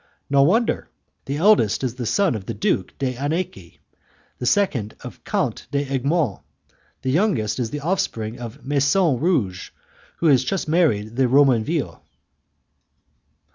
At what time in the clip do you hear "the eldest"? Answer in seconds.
1.25-1.83